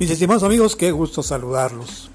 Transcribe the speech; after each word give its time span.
Mis 0.00 0.08
estimados 0.08 0.44
amigos, 0.44 0.76
qué 0.76 0.92
gusto 0.92 1.22
saludarlos. 1.22 2.08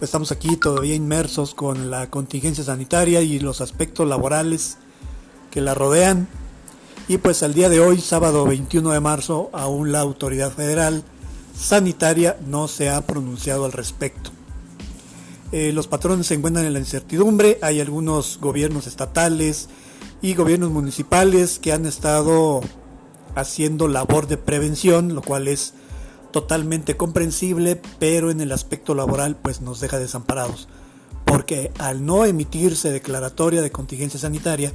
Estamos 0.00 0.30
aquí 0.30 0.56
todavía 0.56 0.94
inmersos 0.94 1.56
con 1.56 1.90
la 1.90 2.08
contingencia 2.08 2.62
sanitaria 2.62 3.20
y 3.20 3.40
los 3.40 3.60
aspectos 3.60 4.06
laborales 4.06 4.76
que 5.50 5.60
la 5.60 5.74
rodean. 5.74 6.28
Y 7.08 7.18
pues 7.18 7.42
al 7.42 7.52
día 7.52 7.68
de 7.68 7.80
hoy, 7.80 8.00
sábado 8.00 8.44
21 8.44 8.92
de 8.92 9.00
marzo, 9.00 9.50
aún 9.52 9.90
la 9.90 9.98
autoridad 9.98 10.52
federal 10.52 11.02
sanitaria 11.52 12.38
no 12.46 12.68
se 12.68 12.90
ha 12.90 13.04
pronunciado 13.04 13.64
al 13.64 13.72
respecto. 13.72 14.30
Eh, 15.50 15.72
los 15.72 15.88
patrones 15.88 16.28
se 16.28 16.34
encuentran 16.34 16.64
en 16.64 16.74
la 16.74 16.78
incertidumbre, 16.78 17.58
hay 17.60 17.80
algunos 17.80 18.38
gobiernos 18.40 18.86
estatales 18.86 19.68
y 20.22 20.34
gobiernos 20.34 20.70
municipales 20.70 21.58
que 21.58 21.72
han 21.72 21.86
estado 21.86 22.60
haciendo 23.34 23.88
labor 23.88 24.28
de 24.28 24.36
prevención, 24.36 25.12
lo 25.16 25.22
cual 25.22 25.48
es 25.48 25.74
totalmente 26.36 26.98
comprensible, 26.98 27.80
pero 27.98 28.30
en 28.30 28.42
el 28.42 28.52
aspecto 28.52 28.94
laboral 28.94 29.36
pues 29.36 29.62
nos 29.62 29.80
deja 29.80 29.98
desamparados, 29.98 30.68
porque 31.24 31.72
al 31.78 32.04
no 32.04 32.26
emitirse 32.26 32.92
declaratoria 32.92 33.62
de 33.62 33.72
contingencia 33.72 34.20
sanitaria, 34.20 34.74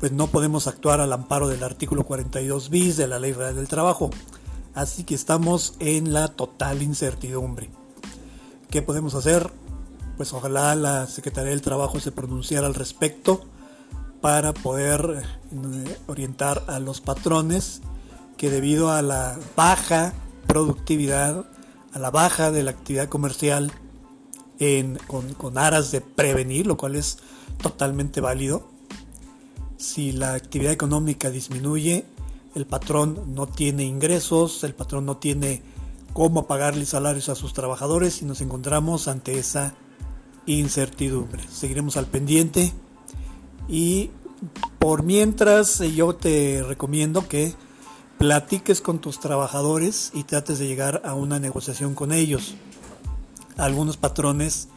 pues 0.00 0.10
no 0.10 0.26
podemos 0.26 0.66
actuar 0.66 1.00
al 1.00 1.12
amparo 1.12 1.46
del 1.46 1.62
artículo 1.62 2.02
42 2.06 2.70
bis 2.70 2.96
de 2.96 3.06
la 3.06 3.20
Ley 3.20 3.32
Federal 3.32 3.54
del 3.54 3.68
Trabajo. 3.68 4.10
Así 4.74 5.04
que 5.04 5.14
estamos 5.14 5.74
en 5.78 6.12
la 6.12 6.26
total 6.26 6.82
incertidumbre. 6.82 7.70
¿Qué 8.68 8.82
podemos 8.82 9.14
hacer? 9.14 9.48
Pues 10.16 10.32
ojalá 10.32 10.74
la 10.74 11.06
Secretaría 11.06 11.50
del 11.50 11.62
Trabajo 11.62 12.00
se 12.00 12.10
pronunciara 12.10 12.66
al 12.66 12.74
respecto 12.74 13.44
para 14.20 14.52
poder 14.54 15.22
eh, 15.52 15.98
orientar 16.08 16.64
a 16.66 16.80
los 16.80 17.00
patrones 17.00 17.80
que 18.36 18.50
debido 18.50 18.90
a 18.90 19.02
la 19.02 19.38
baja 19.54 20.14
productividad, 20.50 21.46
a 21.92 21.98
la 21.98 22.10
baja 22.10 22.50
de 22.50 22.62
la 22.62 22.72
actividad 22.72 23.08
comercial 23.08 23.72
con, 25.06 25.56
aras 25.56 25.90
de 25.90 26.00
prevenir, 26.00 26.66
lo 26.66 26.76
cual 26.76 26.96
es 26.96 27.18
totalmente 27.62 28.20
válido. 28.20 28.68
Si 29.76 30.12
la 30.12 30.34
actividad 30.34 30.72
económica 30.72 31.30
disminuye, 31.30 32.04
el 32.54 32.66
patrón 32.66 33.34
no 33.34 33.46
tiene 33.46 33.84
ingresos, 33.84 34.62
el 34.64 34.74
patrón 34.74 35.06
no 35.06 35.16
tiene 35.16 35.62
cómo 36.12 36.46
pagarle 36.46 36.84
salarios 36.84 37.28
a 37.28 37.34
sus 37.34 37.54
trabajadores 37.54 38.20
y 38.20 38.24
nos 38.24 38.40
encontramos 38.40 39.08
ante 39.08 39.38
esa 39.38 39.74
incertidumbre. 40.46 41.42
Seguiremos 41.48 41.96
al 41.96 42.06
pendiente 42.06 42.72
y 43.68 44.10
por 44.78 45.04
mientras 45.04 45.78
yo 45.78 46.14
te 46.14 46.62
recomiendo 46.66 47.28
que 47.28 47.54
platiques 48.20 48.82
con 48.82 48.98
tus 48.98 49.18
trabajadores 49.18 50.10
y 50.12 50.24
trates 50.24 50.58
de 50.58 50.66
llegar 50.66 51.00
a 51.06 51.14
una 51.14 51.38
negociación 51.38 51.94
con 51.94 52.12
ellos. 52.12 52.54
Algunos 53.56 53.96
patrones 53.96 54.68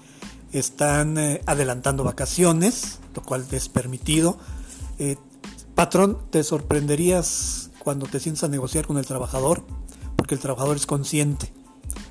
están 0.54 1.18
eh, 1.18 1.42
adelantando 1.46 2.06
vacaciones, 2.06 3.00
lo 3.14 3.22
cual 3.22 3.46
es 3.52 3.68
permitido. 3.68 4.38
Eh, 4.98 5.18
patrón, 5.76 6.20
te 6.30 6.42
sorprenderías 6.46 7.70
cuando 7.80 8.06
te 8.06 8.22
sientas 8.22 8.46
a 8.46 8.48
negociar 8.48 8.88
con 8.88 8.98
el 8.98 9.06
trabajador, 9.06 9.66
porque 10.16 10.36
el 10.36 10.40
trabajador 10.40 10.78
es 10.78 10.86
consciente. 10.86 11.52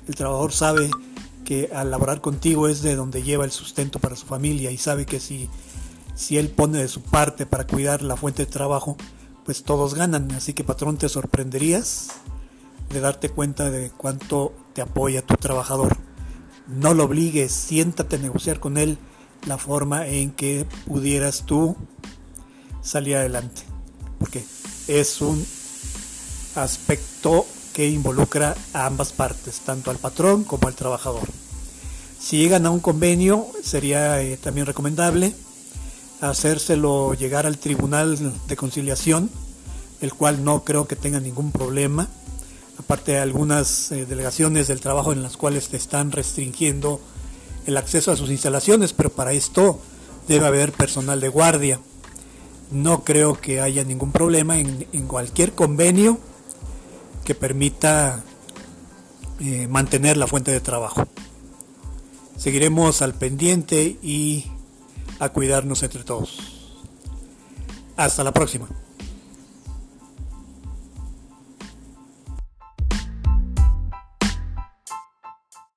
El 0.07 0.13
trabajador 0.13 0.53
sabe 0.53 0.91
que 1.45 1.71
al 1.73 1.89
laborar 1.89 2.21
contigo 2.21 2.67
es 2.67 2.83
de 2.83 2.95
donde 2.95 3.23
lleva 3.23 3.43
el 3.43 3.51
sustento 3.51 3.97
para 3.97 4.15
su 4.15 4.27
familia 4.27 4.69
y 4.69 4.77
sabe 4.77 5.07
que 5.07 5.19
si, 5.19 5.49
si 6.13 6.37
él 6.37 6.49
pone 6.49 6.77
de 6.77 6.87
su 6.87 7.01
parte 7.01 7.47
para 7.47 7.65
cuidar 7.65 8.03
la 8.03 8.17
fuente 8.17 8.45
de 8.45 8.51
trabajo, 8.51 8.97
pues 9.45 9.63
todos 9.63 9.93
ganan. 9.93 10.31
Así 10.31 10.53
que 10.53 10.63
patrón, 10.63 10.97
te 10.97 11.09
sorprenderías 11.09 12.09
de 12.89 12.99
darte 12.99 13.29
cuenta 13.29 13.69
de 13.69 13.91
cuánto 13.91 14.53
te 14.73 14.81
apoya 14.81 15.25
tu 15.25 15.35
trabajador. 15.35 15.97
No 16.67 16.93
lo 16.93 17.05
obligues, 17.05 17.51
siéntate 17.51 18.15
a 18.15 18.19
negociar 18.19 18.59
con 18.59 18.77
él 18.77 18.97
la 19.45 19.57
forma 19.57 20.07
en 20.07 20.31
que 20.31 20.65
pudieras 20.85 21.45
tú 21.45 21.75
salir 22.81 23.17
adelante. 23.17 23.63
Porque 24.19 24.45
es 24.87 25.21
un 25.21 25.45
aspecto 26.55 27.45
que 27.73 27.89
involucra 27.89 28.55
a 28.73 28.85
ambas 28.85 29.11
partes, 29.11 29.59
tanto 29.61 29.91
al 29.91 29.97
patrón 29.97 30.43
como 30.43 30.67
al 30.67 30.75
trabajador. 30.75 31.27
Si 32.19 32.37
llegan 32.37 32.65
a 32.65 32.71
un 32.71 32.79
convenio, 32.79 33.47
sería 33.63 34.21
eh, 34.21 34.37
también 34.37 34.65
recomendable 34.65 35.33
hacérselo 36.29 37.13
llegar 37.13 37.45
al 37.45 37.57
Tribunal 37.57 38.17
de 38.47 38.55
Conciliación, 38.55 39.29
el 40.01 40.13
cual 40.13 40.43
no 40.43 40.63
creo 40.63 40.87
que 40.87 40.95
tenga 40.95 41.19
ningún 41.19 41.51
problema. 41.51 42.07
Aparte 42.77 43.13
de 43.13 43.19
algunas 43.19 43.91
eh, 43.91 44.05
delegaciones 44.05 44.67
del 44.67 44.79
trabajo 44.79 45.11
en 45.11 45.21
las 45.21 45.37
cuales 45.37 45.67
te 45.69 45.77
están 45.77 46.11
restringiendo 46.11 47.01
el 47.65 47.77
acceso 47.77 48.11
a 48.11 48.15
sus 48.15 48.29
instalaciones, 48.29 48.93
pero 48.93 49.09
para 49.09 49.33
esto 49.33 49.79
debe 50.27 50.47
haber 50.47 50.71
personal 50.71 51.19
de 51.19 51.29
guardia. 51.29 51.79
No 52.71 53.03
creo 53.03 53.39
que 53.39 53.61
haya 53.61 53.83
ningún 53.83 54.11
problema 54.11 54.57
en, 54.57 55.07
cualquier 55.07 55.53
convenio 55.53 56.17
que 57.23 57.35
permita 57.35 58.23
eh, 59.39 59.67
mantener 59.67 60.17
la 60.17 60.27
fuente 60.27 60.51
de 60.51 60.59
trabajo. 60.59 61.05
Seguiremos 62.37 63.01
al 63.01 63.13
pendiente 63.13 63.97
y 64.01 64.45
a 65.19 65.29
cuidarnos 65.29 65.83
entre 65.83 66.03
todos. 66.03 66.39
Hasta 67.95 68.23
la 68.23 68.31
próxima. 68.31 68.67